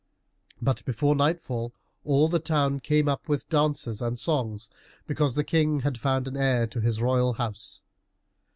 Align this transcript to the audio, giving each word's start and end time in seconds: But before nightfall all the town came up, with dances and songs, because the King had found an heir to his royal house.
But 0.59 0.83
before 0.83 1.15
nightfall 1.15 1.73
all 2.03 2.27
the 2.27 2.39
town 2.39 2.79
came 2.79 3.07
up, 3.07 3.29
with 3.29 3.47
dances 3.49 4.01
and 4.01 4.17
songs, 4.17 4.67
because 5.05 5.35
the 5.35 5.43
King 5.43 5.81
had 5.81 5.95
found 5.99 6.27
an 6.27 6.35
heir 6.35 6.65
to 6.65 6.81
his 6.81 6.99
royal 7.03 7.33
house. 7.33 7.83